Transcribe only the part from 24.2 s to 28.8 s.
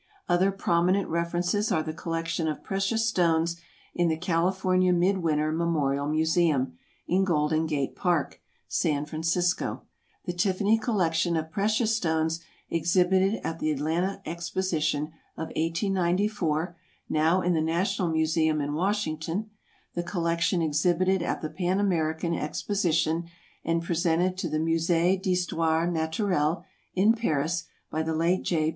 to the Musée d'Histoire Naturelle, in Paris, by the late J.